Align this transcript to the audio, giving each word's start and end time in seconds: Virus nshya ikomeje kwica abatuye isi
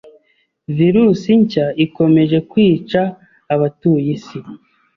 Virus 0.77 1.21
nshya 1.41 1.65
ikomeje 1.85 2.37
kwica 2.51 3.01
abatuye 3.53 4.07
isi 4.15 4.39